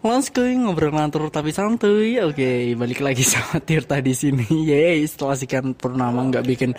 [0.00, 2.16] Go ngobrol ngantur tapi santuy.
[2.24, 4.48] Oke, balik lagi sama Tirta di sini.
[4.48, 6.72] Yeay, setelah sekian purnama nggak bikin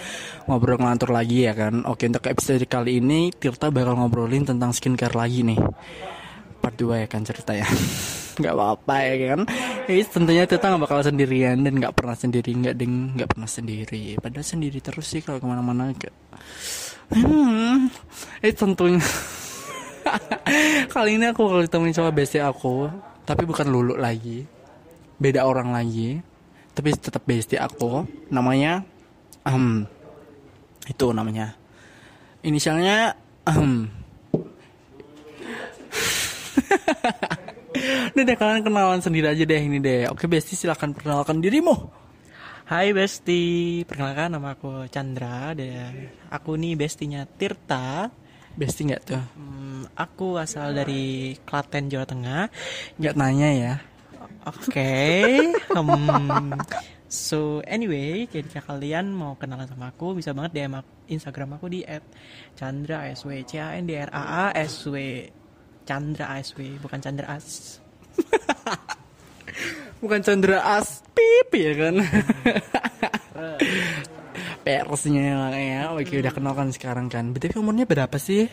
[0.50, 1.86] ngobrol ngantur lagi ya kan.
[1.86, 5.60] Oke, untuk episode kali ini Tirta bakal ngobrolin tentang skincare lagi nih.
[6.66, 7.70] Part 2 ya kan cerita ya.
[8.42, 9.40] nggak apa-apa ya kan.
[9.86, 14.18] Eh, tentunya Tirta nggak bakal sendirian dan nggak pernah sendiri, nggak deng, nggak pernah sendiri.
[14.18, 15.94] Padahal sendiri terus sih kalau ke mana-mana.
[17.14, 17.86] Hmm,
[18.42, 18.98] eh tentunya.
[20.98, 22.90] Kali ini aku kalau ditemuin sama bestie aku
[23.32, 24.44] tapi bukan Lulu lagi.
[25.16, 26.20] Beda orang lagi.
[26.76, 28.04] Tapi tetap bestie aku.
[28.28, 28.84] Namanya
[29.48, 29.88] um,
[30.88, 31.56] itu namanya.
[32.44, 33.16] Inisialnya
[33.48, 33.88] um.
[38.12, 40.12] Udah deh kalian kenalan sendiri aja deh ini deh.
[40.12, 42.04] Oke Besti silahkan perkenalkan dirimu.
[42.68, 48.08] Hai Besti, perkenalkan nama aku Chandra dan aku nih bestinya Tirta
[48.56, 49.24] Besti nggak tuh?
[49.36, 52.44] Hmm, aku asal dari Klaten Jawa Tengah.
[53.00, 53.74] Nggak nanya ya.
[54.48, 54.72] Oke.
[54.82, 55.54] Okay.
[55.78, 56.58] Um,
[57.12, 61.86] so anyway, jika kalian mau kenalan sama aku bisa banget DM Instagram aku di
[62.58, 64.96] @chandra_sw c a n d r a a s w
[65.86, 67.80] Chandra asw bukan Chandra as.
[70.02, 71.96] bukan Chandra as pip ya kan.
[74.64, 75.82] persnya ya.
[75.94, 77.34] Oke udah kenal kan sekarang kan.
[77.34, 78.46] Betul umurnya berapa sih?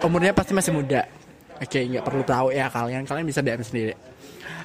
[0.00, 1.04] Umurnya pasti masih muda.
[1.60, 3.04] Oke nggak perlu tahu ya kalian.
[3.08, 3.94] Kalian bisa DM sendiri.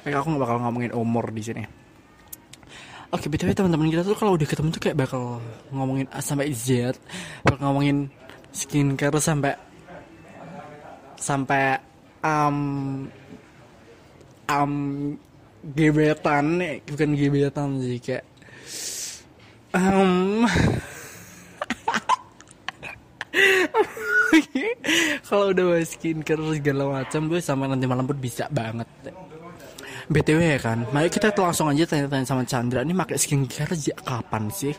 [0.04, 1.64] Oke aku nggak bakal ngomongin umur di sini.
[3.10, 5.42] Oke, btw teman-teman kita tuh kalau udah ketemu tuh kayak bakal
[5.74, 6.94] ngomongin A sampai Z,
[7.42, 8.06] bakal ngomongin
[8.54, 9.58] skincare sampai
[11.18, 11.82] sampai
[12.22, 13.10] um
[14.46, 14.72] um
[15.74, 16.62] gebetan.
[16.62, 18.22] Nih, bukan gebetan sih kayak
[19.74, 20.46] um
[25.28, 28.88] kalau udah bahas skincare segala macam gue sama nanti malam pun bisa banget.
[30.10, 30.78] Btw ya kan?
[30.90, 32.82] Mari kita langsung aja tanya-tanya sama Chandra.
[32.82, 34.74] Ini pakai skincare sejak kapan sih?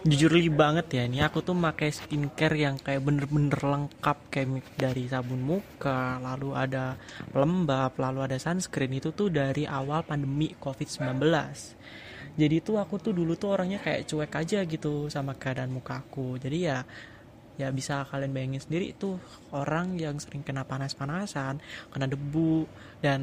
[0.00, 5.04] Jujur li banget ya ini aku tuh pakai skincare yang kayak bener-bener lengkap kayak dari
[5.04, 6.96] sabun muka lalu ada
[7.30, 8.96] pelembab lalu ada sunscreen.
[8.96, 11.20] Itu tuh dari awal pandemi covid 19
[12.36, 16.36] jadi tuh aku tuh dulu tuh orangnya kayak cuek aja gitu sama keadaan muka aku.
[16.38, 16.84] Jadi ya
[17.60, 19.20] ya bisa kalian bayangin sendiri tuh
[19.52, 21.60] orang yang sering kena panas-panasan
[21.92, 22.64] kena debu
[23.04, 23.20] dan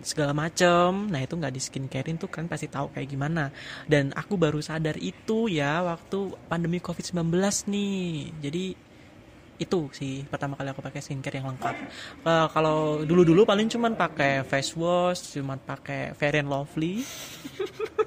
[0.00, 1.12] segala macem.
[1.12, 3.52] Nah itu nggak di skincarein tuh kan pasti tahu kayak gimana.
[3.84, 8.32] Dan aku baru sadar itu ya waktu pandemi covid 19 nih.
[8.40, 8.64] Jadi
[9.54, 11.76] itu sih pertama kali aku pakai skincare yang lengkap.
[12.26, 17.06] Uh, kalau dulu dulu paling cuman pakai face wash cuman pakai Fair and Lovely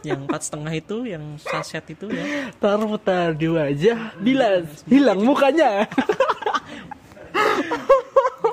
[0.03, 2.51] yang empat setengah itu yang sachet itu ya.
[2.59, 4.83] Tar putar di wajah bilas.
[4.87, 5.87] Hilang mukanya.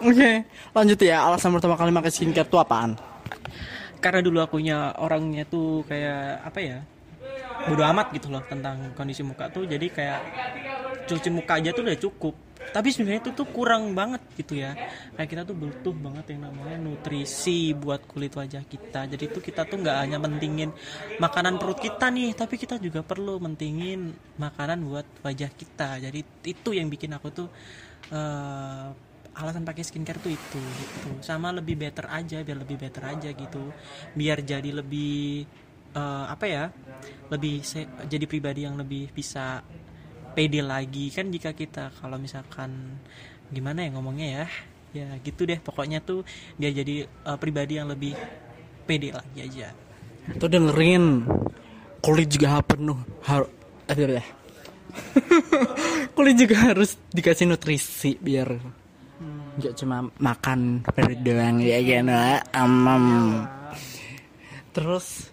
[0.04, 0.34] Oke okay,
[0.76, 1.24] lanjut ya.
[1.24, 2.96] Alasan pertama kali pakai skincare itu apaan?
[4.04, 6.78] Karena dulu akunya orangnya tuh kayak apa ya
[7.64, 9.64] bodo amat gitu loh tentang kondisi muka tuh.
[9.64, 10.20] Jadi kayak
[11.08, 12.34] cuci muka aja tuh udah cukup
[12.70, 14.72] tapi sebenarnya itu tuh kurang banget gitu ya.
[15.18, 19.10] Kayak kita tuh butuh banget yang namanya nutrisi buat kulit wajah kita.
[19.10, 20.70] Jadi tuh kita tuh nggak hanya mentingin
[21.20, 26.00] makanan perut kita nih tapi kita juga perlu mentingin makanan buat wajah kita.
[26.00, 27.48] Jadi itu yang bikin aku tuh
[28.14, 28.88] uh,
[29.34, 31.10] alasan pakai skincare tuh itu gitu.
[31.20, 33.74] Sama lebih better aja biar lebih better aja gitu.
[34.14, 35.44] Biar jadi lebih
[35.94, 36.64] uh, apa ya
[37.30, 37.62] lebih
[38.10, 39.62] jadi pribadi yang lebih bisa
[40.34, 41.08] pede lagi.
[41.14, 42.98] Kan jika kita kalau misalkan
[43.48, 44.46] gimana ya ngomongnya ya?
[44.94, 45.58] Ya gitu deh.
[45.62, 46.26] Pokoknya tuh
[46.58, 48.18] dia jadi uh, pribadi yang lebih
[48.84, 49.70] pede lagi aja.
[50.36, 51.24] Tuh dengerin.
[52.04, 52.98] Kulit juga penuh.
[53.24, 53.48] Harus
[53.88, 54.24] eh, ya.
[56.18, 58.84] Kulit juga harus dikasih nutrisi biar
[59.54, 59.80] nggak hmm.
[59.80, 60.82] cuma makan
[61.22, 62.10] doang ya kan
[62.50, 63.04] amam
[64.74, 65.30] terus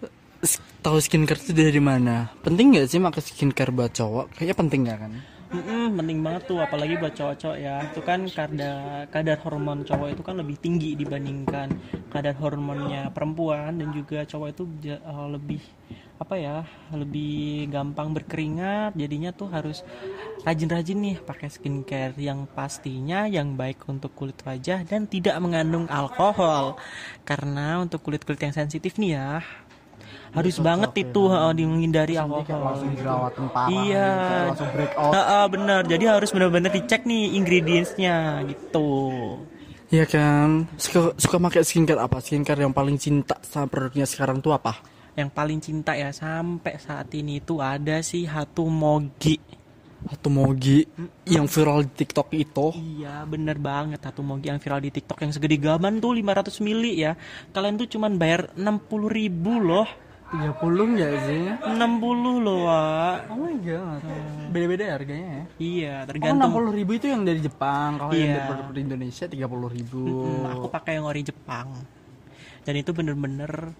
[0.82, 2.34] tahu skincare itu dari mana?
[2.42, 4.34] Penting nggak sih pakai skincare buat cowok?
[4.34, 5.12] Kayaknya penting nggak kan?
[5.52, 7.84] Mm-mm, penting banget tuh, apalagi buat cowok-cowok ya.
[7.86, 11.68] Itu kan kadar kadar hormon cowok itu kan lebih tinggi dibandingkan
[12.10, 14.64] kadar hormonnya perempuan dan juga cowok itu
[15.04, 15.60] uh, lebih
[16.22, 16.62] apa ya
[16.94, 19.82] lebih gampang berkeringat jadinya tuh harus
[20.46, 26.78] rajin-rajin nih pakai skincare yang pastinya yang baik untuk kulit wajah dan tidak mengandung alkohol
[27.26, 29.42] karena untuk kulit-kulit yang sensitif nih ya
[30.32, 32.80] harus banget ya, itu uh, menghindari alkohol.
[33.68, 34.48] iya.
[34.56, 34.64] gitu,
[35.12, 35.80] uh, bener.
[35.84, 38.88] Jadi harus benar-benar dicek nih ingredientsnya gitu.
[39.92, 40.72] Iya kan?
[40.80, 42.24] Suka suka pakai skincare apa?
[42.24, 44.80] Skincare yang paling cinta sama produknya sekarang tuh apa?
[45.12, 49.36] Yang paling cinta ya sampai saat ini itu ada sih Hatu Mogi.
[50.02, 50.82] Atau Mogi
[51.28, 52.66] yang viral di TikTok itu.
[52.74, 56.98] Iya bener banget Satu mogi yang viral di tiktok Yang segede gaban tuh 500 mili
[56.98, 57.14] ya.
[57.54, 59.86] Kalian tuh cuman bayar 60 ribu loh
[60.32, 61.44] 30 enggak sih?
[61.76, 63.28] 60 loh Wak.
[63.28, 64.00] Oh my god.
[64.48, 65.44] Beda-beda ya harganya ya?
[65.60, 66.50] Iya Oh, tergantung.
[66.72, 68.00] 60 ribu itu yang dari Jepang.
[68.00, 68.34] Kalau yang Iya.
[68.40, 70.02] dari produk Indonesia 30 ribu.
[70.08, 71.68] Hmm, Aku pakai yang ori Jepang.
[72.64, 73.76] Dan itu bener-bener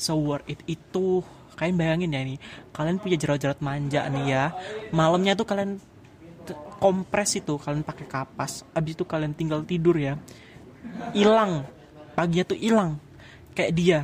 [0.00, 0.64] So worth it.
[0.64, 1.20] Itu
[1.60, 2.38] Kalian bayangin ya nih
[2.72, 4.44] Kalian punya jerawat-jerawat manja nih ya.
[4.96, 5.76] Malamnya tuh kalian
[6.80, 8.64] kompres itu Kalian pakai kapas.
[8.72, 10.16] Abis itu kalian tinggal tidur ya.
[11.12, 11.68] Hilang.
[12.16, 12.96] Paginya tuh hilang.
[13.52, 14.00] Kayak dia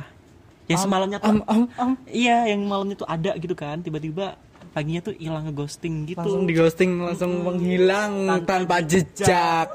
[0.67, 3.79] Ya semalamnya tuh am am am Iya yang malamnya tuh ada gitu kan.
[3.79, 4.35] Tiba-tiba
[4.75, 6.19] paginya tuh hilang ngeghosting gitu.
[6.21, 9.71] Langsung di ghosting langsung menghilang tanpa, jejak.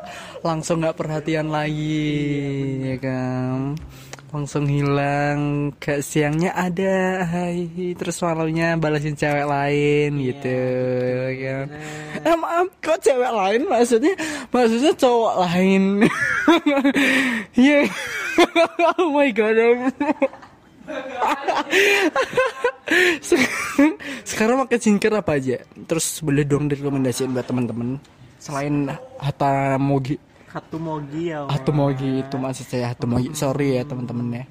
[0.47, 2.07] langsung nggak perhatian lagi
[2.93, 3.75] ya kan?
[4.33, 10.57] Langsung hilang ke siangnya ada hai terus malamnya balasin cewek lain gitu
[11.37, 11.67] ya kan?
[12.23, 13.61] Em em kok cewek lain?
[13.69, 14.15] Maksudnya
[14.53, 15.83] maksudnya cowok lain.
[17.59, 17.89] Iya.
[18.97, 19.57] Oh my god
[24.29, 25.57] sekarang, pakai skincare apa aja?
[25.89, 27.97] Terus boleh dong direkomendasiin buat teman-teman
[28.43, 28.91] selain
[29.23, 30.19] Hatta Mogi.
[30.53, 33.33] Hatu mogi ya Hatu Mogi itu maksud saya Hatu Mogi.
[33.33, 34.45] Sorry ya teman-teman ya.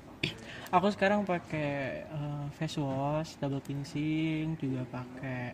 [0.72, 5.52] Aku sekarang pakai eh, face wash, double cleansing, juga pakai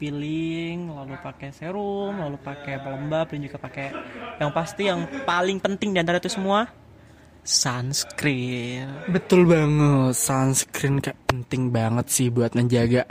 [0.00, 3.92] peeling, lalu pakai serum, lalu pakai pelembab dan juga pakai
[4.40, 6.68] yang pasti yang paling penting di antara itu semua
[7.45, 9.09] sunscreen.
[9.09, 10.13] Betul banget.
[10.13, 13.05] Sunscreen kayak penting banget sih buat menjaga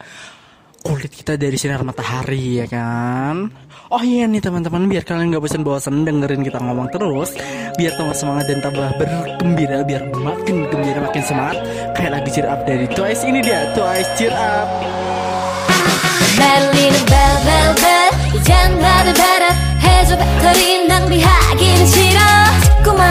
[0.81, 3.53] kulit kita dari sinar matahari ya kan.
[3.93, 7.37] Oh iya nih teman-teman biar kalian nggak bosan-bosan dengerin kita ngomong terus,
[7.77, 11.59] biar tambah semangat dan tambah bergembira, biar makin gembira makin semangat.
[11.93, 14.69] Kayak lagu cheer up dari Twice ini dia Twice cheer up.
[16.41, 17.87] 날리는 벨벨벨
[18.41, 19.53] 이젠 나를 베라
[19.85, 22.21] 해줘 배터리 낭비하기는 싫어
[22.65, 23.04] 자꾸만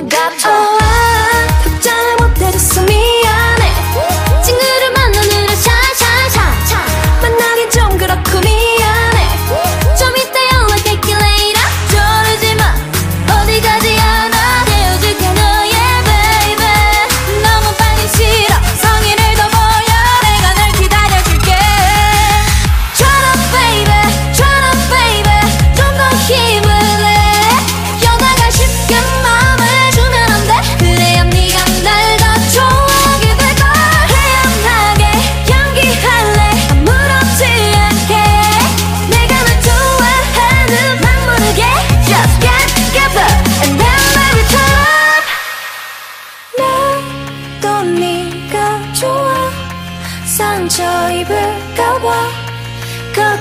[0.00, 0.78] my god oh,
[1.62, 3.19] 걱정을 못해줬어 me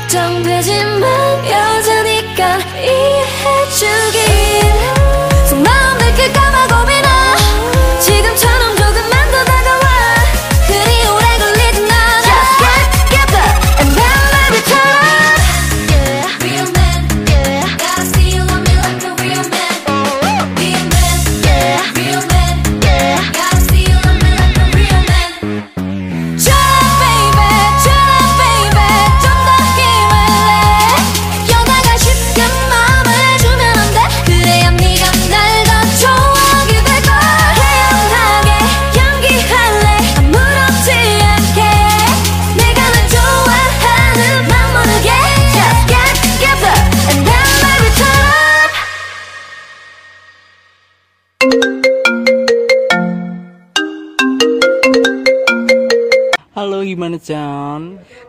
[0.09, 1.98] 걱정되지만 여자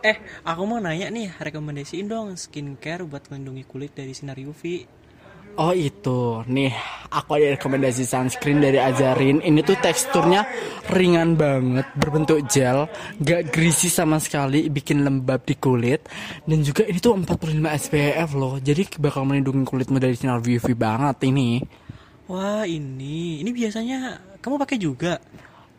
[0.04, 4.84] Eh, aku mau nanya nih, rekomendasiin dong skincare buat melindungi kulit dari sinar UV.
[5.58, 6.70] Oh itu, nih
[7.10, 9.42] aku ada rekomendasi sunscreen dari Azarin.
[9.42, 10.46] Ini tuh teksturnya
[10.86, 12.86] ringan banget, berbentuk gel,
[13.18, 16.06] gak greasy sama sekali, bikin lembab di kulit.
[16.46, 21.18] Dan juga ini tuh 45 SPF loh, jadi bakal melindungi kulitmu dari sinar UV banget
[21.26, 21.58] ini.
[22.30, 25.18] Wah, ini, ini biasanya kamu pakai juga.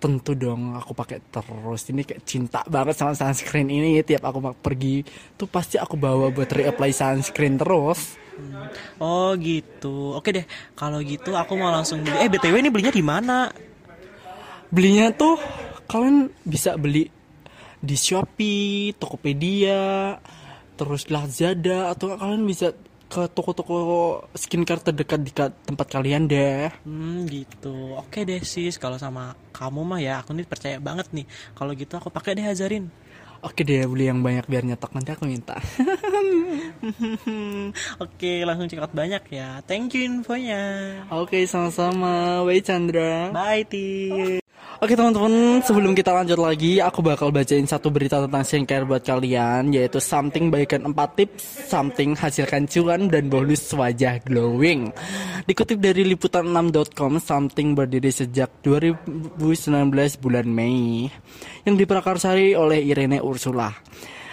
[0.01, 1.85] Tentu dong, aku pakai terus.
[1.93, 4.01] Ini kayak cinta banget sama sunscreen ini.
[4.01, 5.05] Tiap aku mau pergi,
[5.37, 8.17] tuh pasti aku bawa buat reapply sunscreen terus.
[8.97, 10.17] Oh gitu.
[10.17, 12.17] Oke deh, kalau gitu aku mau langsung beli.
[12.17, 13.53] Eh btw ini belinya di mana?
[14.73, 15.37] Belinya tuh
[15.85, 17.05] kalian bisa beli
[17.77, 20.17] di Shopee, Tokopedia,
[20.73, 22.73] terus Lazada atau kalian bisa
[23.11, 23.75] ke toko-toko
[24.31, 26.71] skincare terdekat di tempat kalian deh.
[26.87, 27.99] Hmm gitu.
[27.99, 31.27] Oke deh sis, kalau sama kamu mah ya aku nih percaya banget nih.
[31.51, 32.87] Kalau gitu aku pakai deh Azarin.
[33.41, 35.57] Oke deh, beli yang banyak biar nyetok nanti aku minta.
[38.05, 39.65] Oke, langsung check out banyak ya.
[39.65, 40.61] Thank you infonya.
[41.09, 42.45] Oke, sama-sama.
[42.45, 43.33] Bye Chandra.
[43.33, 44.41] Bye Ti.
[44.81, 49.69] Oke teman-teman, sebelum kita lanjut lagi, aku bakal bacain satu berita tentang skincare buat kalian,
[49.69, 54.89] yaitu something baikkan 4 tips, something hasilkan cuan dan bonus wajah glowing.
[55.45, 59.69] Dikutip dari liputan6.com, something berdiri sejak 2019
[60.17, 61.13] bulan Mei,
[61.61, 63.69] yang diprakarsai oleh Irene Ursula.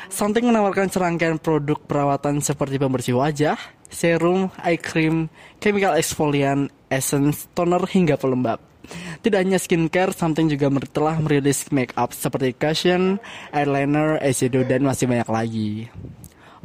[0.09, 3.61] Something menawarkan serangkaian produk perawatan seperti pembersih wajah,
[3.93, 5.29] serum, eye cream,
[5.61, 8.57] chemical exfoliant, essence, toner hingga pelembab.
[9.21, 13.21] Tidak hanya skincare, Something juga telah merilis make up seperti cushion,
[13.53, 15.73] eyeliner, eyeshadow, dan masih banyak lagi.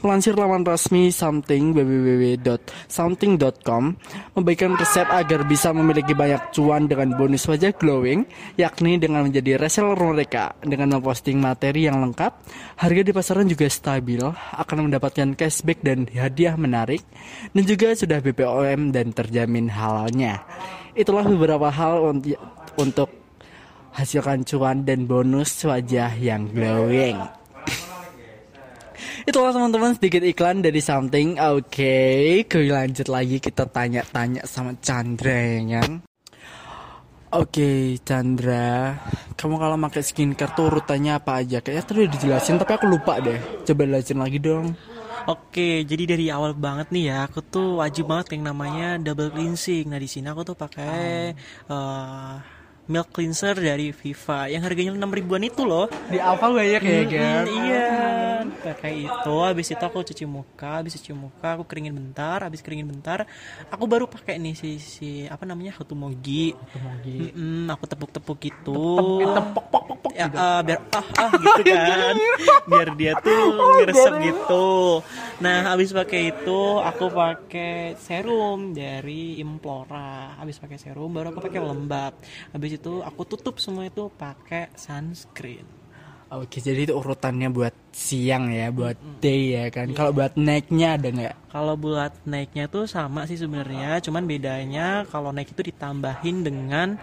[0.02, 3.84] Melansir laman resmi Something www.something.com
[4.34, 8.26] memberikan resep agar bisa memiliki banyak cuan dengan bonus wajah glowing,
[8.58, 12.34] yakni dengan menjadi reseller mereka dengan memposting materi yang lengkap,
[12.82, 14.26] harga di pasaran juga stabil,
[14.58, 17.06] akan mendapatkan cashback dan hadiah menarik,
[17.54, 20.42] dan juga sudah BPOM dan terjamin halalnya.
[20.98, 22.42] Itulah beberapa hal un-
[22.82, 23.14] untuk
[23.94, 27.43] hasilkan cuan dan bonus wajah yang glowing.
[29.24, 31.40] Itulah teman-teman sedikit iklan dari something.
[31.40, 36.04] Oke, okay, lanjut lagi kita tanya-tanya sama Chandra ya kan.
[37.34, 39.00] Oke, Chandra,
[39.40, 41.64] kamu kalau pakai skincare tuh urutannya apa aja?
[41.64, 43.40] Kayaknya tadi udah dijelasin, tapi aku lupa deh.
[43.66, 44.76] Coba jelasin lagi dong.
[45.24, 49.88] Oke, jadi dari awal banget nih ya, aku tuh wajib banget yang namanya double cleansing.
[49.88, 51.32] Nah di sini aku tuh pakai
[51.72, 52.34] eh,
[52.92, 55.88] milk cleanser dari Viva yang harganya 6 ribuan itu loh.
[56.12, 57.44] Di apa banyak ya kan?
[57.48, 57.88] Hmm, iya,
[58.52, 59.34] pakai itu.
[59.40, 63.24] Habis itu aku cuci muka, habis cuci muka aku keringin bentar, habis keringin bentar,
[63.70, 66.58] aku baru pakai nih si si apa namanya Hutumogi.
[67.20, 68.82] Mm-mm, aku tepuk-tepuk gitu.
[70.14, 72.16] Ya, ah, biar ah ah gitu kan.
[72.66, 73.42] biar dia tuh
[73.78, 74.66] ngeresep gitu.
[75.40, 80.38] Nah, habis pakai itu aku pakai serum dari Implora.
[80.38, 82.14] Habis pakai serum baru aku pakai lembab.
[82.54, 85.83] Habis itu aku tutup semua itu pakai sunscreen.
[86.34, 89.94] Oke, jadi itu urutannya buat siang ya, buat day ya kan.
[89.94, 91.36] Kalau buat naiknya ada nggak?
[91.54, 96.98] Kalau buat naiknya tuh sama sih sebenarnya, cuman bedanya kalau naik itu ditambahin dengan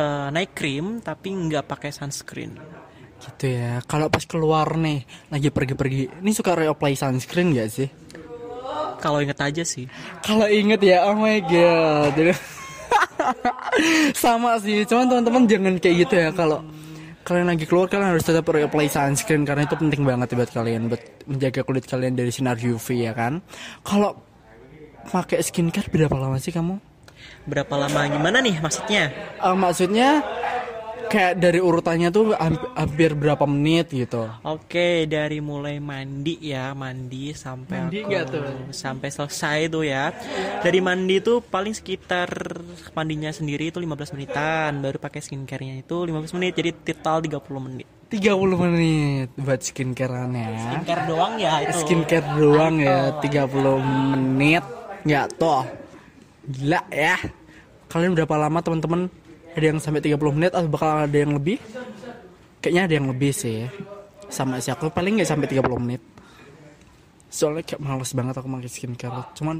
[0.00, 2.56] eh, naik krim tapi nggak pakai sunscreen.
[3.20, 3.84] Gitu ya.
[3.84, 7.88] Kalau pas keluar nih, lagi pergi-pergi, ini suka reapply sunscreen gak sih?
[8.96, 9.92] Kalau inget aja sih.
[10.24, 12.16] Kalau inget ya, oh my god.
[14.24, 16.32] Sama sih, cuman teman-teman jangan kayak gitu ya.
[16.32, 16.64] Kalau
[17.30, 20.98] kalian lagi keluar kalian harus tetap reapply sunscreen karena itu penting banget buat kalian buat
[21.30, 23.38] menjaga kulit kalian dari sinar UV ya kan.
[23.86, 24.18] Kalau
[25.14, 26.82] pakai skincare berapa lama sih kamu?
[27.46, 29.14] Berapa lama gimana nih maksudnya?
[29.38, 30.26] Eh, maksudnya
[31.10, 34.30] kayak dari urutannya tuh hamp- hampir berapa menit gitu.
[34.40, 38.42] Oke, dari mulai mandi ya, mandi sampai Mandi aku tuh?
[38.70, 40.14] sampai selesai tuh ya.
[40.60, 42.30] Dari mandi tuh paling sekitar
[42.92, 47.86] mandinya sendiri itu 15 menitan, baru pakai skincare-nya itu 15 menit, jadi total 30 menit.
[48.08, 50.46] 30 menit buat skincarean ya.
[50.64, 51.78] Skincare doang ya itu.
[51.80, 54.64] skincare doang ya 30 menit
[55.00, 55.62] nggak toh
[56.44, 57.16] gila ya
[57.86, 59.00] kalian berapa lama teman-teman
[59.50, 61.58] ada yang sampai 30 menit atau bakal ada yang lebih?
[62.62, 63.66] Kayaknya ada yang lebih sih.
[64.30, 66.02] Sama sih aku paling nggak sampai 30 menit.
[67.30, 69.22] Soalnya kayak males banget aku pakai skincare.
[69.34, 69.56] Cuman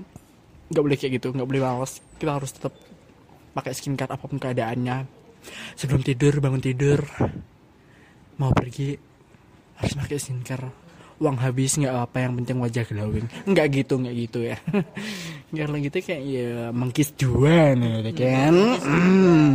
[0.70, 1.98] nggak boleh kayak gitu nggak boleh males.
[2.16, 2.74] Kita harus tetap
[3.54, 4.96] pakai skincare apa pun keadaannya.
[5.74, 7.02] Sebelum tidur bangun tidur.
[8.38, 8.96] Mau pergi
[9.76, 10.79] harus pakai skincare
[11.20, 13.28] uang habis nggak apa yang penting wajah glowing.
[13.44, 14.56] Nggak gitu nggak gitu ya.
[15.60, 18.54] Kalau gitu kayak ya mengkis dua nih kan?
[18.80, 19.54] Hmm.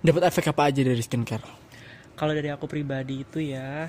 [0.00, 1.44] dapat efek apa aja dari skincare?
[2.18, 3.86] Kalau dari aku pribadi itu ya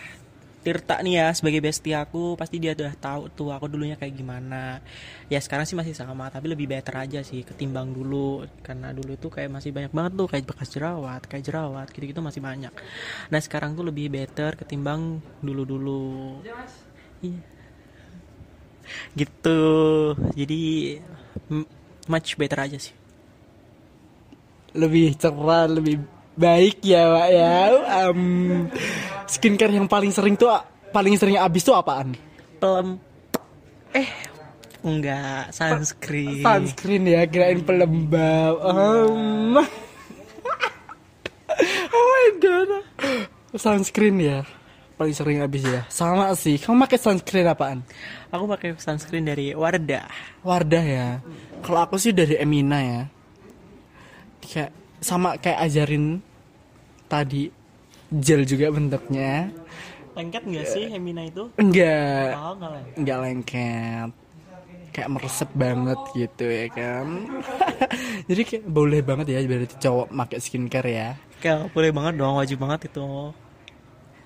[0.62, 4.78] Tirta nih ya sebagai bestie aku pasti dia udah tahu tuh aku dulunya kayak gimana.
[5.26, 8.46] Ya sekarang sih masih sama tapi lebih better aja sih ketimbang dulu.
[8.62, 12.22] Karena dulu itu kayak masih banyak banget tuh kayak bekas jerawat kayak jerawat gitu gitu
[12.22, 12.74] masih banyak.
[13.34, 16.06] Nah sekarang tuh lebih better ketimbang dulu dulu
[17.26, 17.42] iya.
[19.18, 19.62] Gitu.
[20.38, 20.62] Jadi
[22.06, 22.94] much better aja sih.
[24.78, 26.00] Lebih cerah lebih
[26.38, 27.56] baik ya pak ya.
[28.08, 28.22] Em,
[29.28, 30.50] skincare yang paling sering tuh
[30.92, 32.16] paling sering habis tuh apaan?
[32.62, 33.00] Pelem.
[33.92, 34.08] Eh
[34.82, 36.42] enggak sunscreen.
[36.42, 39.58] Sunscreen ya kirain pelembab Em.
[41.96, 42.70] oh my god.
[43.54, 44.42] Sunscreen ya
[45.02, 45.82] paling sering habis ya.
[45.90, 47.82] Sama sih kamu pakai sunscreen apaan?
[48.30, 50.06] Aku pakai sunscreen dari Wardah.
[50.46, 51.08] Wardah ya.
[51.66, 53.02] Kalau aku sih dari Emina ya.
[54.46, 54.70] Kayak
[55.02, 56.22] sama kayak ajarin
[57.10, 57.50] tadi
[58.12, 59.48] gel juga bentuknya.
[60.12, 61.48] Lengket nggak sih Hemina itu?
[61.56, 62.96] Enggak oh nggak lengket?
[63.00, 64.10] Nggak lengket.
[64.92, 67.08] Kayak meresep banget gitu ya kan.
[68.30, 71.10] Jadi kayak boleh banget ya berarti cowok pakai skincare ya.
[71.40, 73.32] Kayak boleh banget dong wajib banget itu.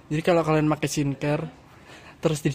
[0.09, 1.45] Jadi kalau kalian pakai skincare
[2.17, 2.51] terus di,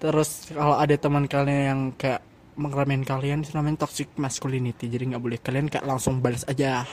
[0.00, 2.24] terus kalau ada teman kalian yang kayak
[2.60, 4.92] mengeremehin kalian itu namanya toxic masculinity.
[4.92, 6.84] Jadi nggak boleh kalian kayak langsung balas aja.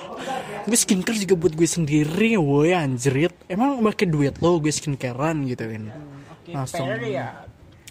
[0.63, 3.35] Gue skincare juga buat gue sendiri woi anjrit.
[3.51, 5.83] Emang pakai duit lo gue skincarean gitu kan
[6.47, 6.87] langsung.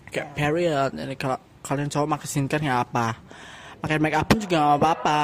[0.09, 0.91] kayak period.
[0.97, 3.07] Jadi kalau kalian cowok pakai skincare nggak apa?
[3.85, 5.23] Pakai make up pun juga nggak apa-apa.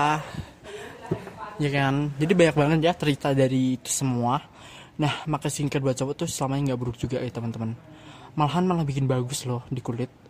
[1.57, 2.13] Ya kan?
[2.21, 4.45] Jadi banyak banget ya cerita dari itu semua.
[5.01, 7.73] Nah pakai skincare buat cowok tuh selamanya nggak buruk juga ya teman-teman.
[8.37, 10.22] Malahan malah bikin bagus loh di kulit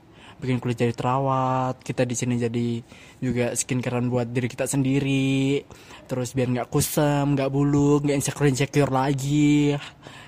[0.42, 2.82] bikin kulit jadi terawat kita di sini jadi
[3.22, 5.62] juga skincarean buat diri kita sendiri.
[6.04, 9.70] Terus biar nggak kusam nggak bulu nggak insecure insecure lagi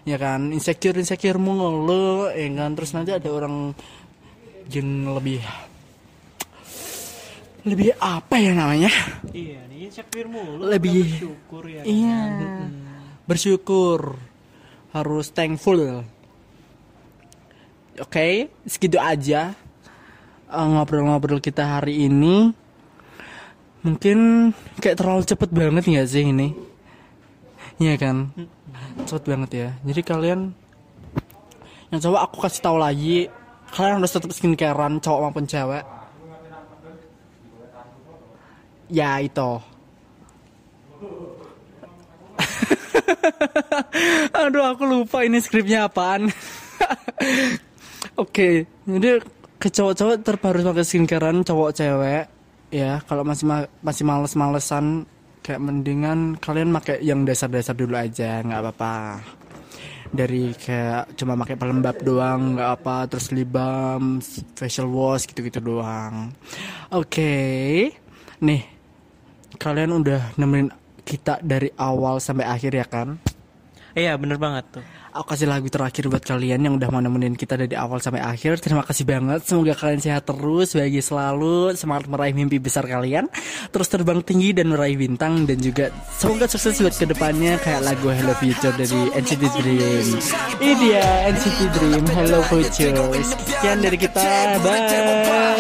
[0.07, 0.55] ya kan?
[0.55, 2.71] Insecure insecure mulu ya kan?
[2.73, 3.75] Terus nanti ada orang
[4.71, 5.43] yang lebih
[7.65, 8.93] lebih apa ya namanya?
[9.35, 11.83] Iya nih insecure mulu Lebih- bersyukur ya.
[11.83, 12.21] Iya.
[12.39, 12.71] kan?
[13.25, 14.21] bersyukur
[14.93, 16.05] harus thankful.
[17.97, 19.57] Oke segitu aja
[20.55, 22.55] eh, ngobrol-ngobrol kita hari ini
[23.85, 26.55] mungkin kayak terlalu cepet banget nggak sih ini?
[27.83, 28.31] Iya kan?
[29.05, 29.69] Cepet banget ya.
[29.83, 30.41] Jadi kalian
[31.93, 33.29] yang coba aku kasih tahu lagi
[33.75, 35.85] kalian harus tetap skincarean cowok maupun cewek.
[38.89, 39.61] Ya itu.
[44.39, 46.31] Aduh aku lupa ini skripnya apaan.
[48.23, 49.19] Oke Jadi
[49.59, 52.25] ke cowok-cowok tetap harus pakai skincarean cowok cewek
[52.75, 52.99] Ya.
[53.07, 55.07] Kalau masih ma- masih males-malesan
[55.45, 59.21] Kayak mendingan kalian pakai yang dasar-dasar dulu aja nggak apa-apa.
[60.09, 64.25] Dari kayak cuma pakai pelembab doang nggak apa terus lip balm
[64.57, 66.33] facial wash gitu-gitu doang.
[66.89, 67.93] Oke.
[68.41, 68.65] Nih
[69.61, 70.73] kalian udah nemenin
[71.05, 73.21] kita dari awal sampai akhir ya kan
[73.95, 77.55] iya bener banget tuh Aku kasih lagu terakhir buat kalian yang udah mau nemenin kita
[77.55, 78.59] dari awal sampai akhir.
[78.59, 79.47] Terima kasih banget.
[79.47, 83.31] Semoga kalian sehat terus, bahagia selalu, semangat meraih mimpi besar kalian.
[83.71, 88.11] Terus terbang tinggi dan meraih bintang dan juga semoga sukses buat ke depannya kayak lagu
[88.11, 90.07] Hello Future dari NCT Dream.
[90.59, 92.99] Ini dia NCT Dream Hello Future.
[93.23, 94.59] Sekian dari kita.
[94.67, 95.55] Bye.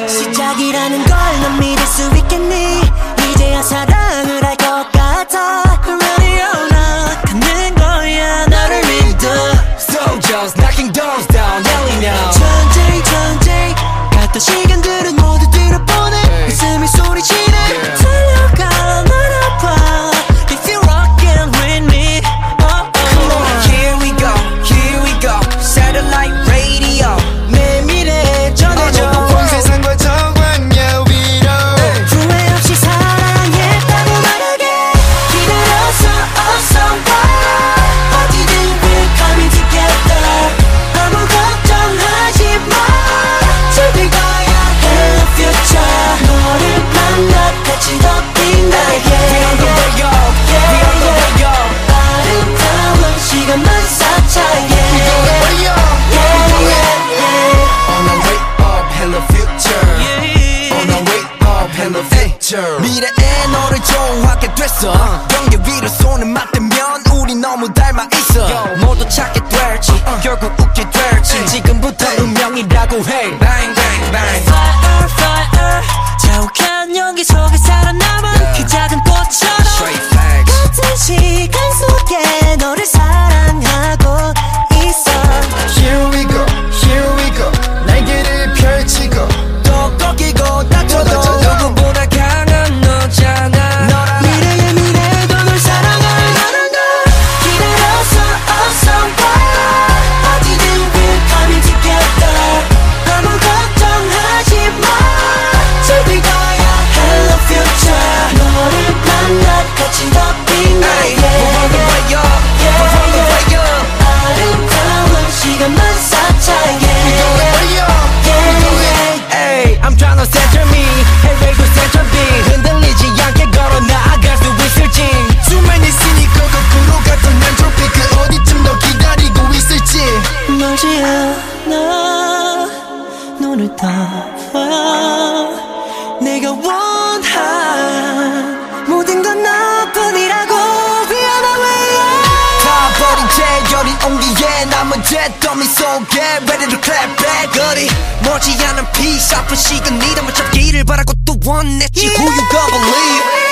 [148.35, 152.19] 꺼지 않은 peace 아픈 시간 이라면 잡기를 바라고 또 원했지 yeah.
[152.19, 153.44] Who you gonna believe